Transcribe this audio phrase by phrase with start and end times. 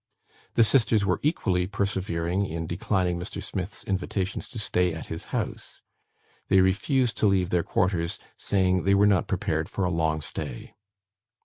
[0.55, 3.39] The sisters were equally persevering in declining Mr.
[3.39, 5.83] Smith's invitations to stay at his house.
[6.49, 10.73] They refused to leave their quarters, saying they were not prepared for a long stay.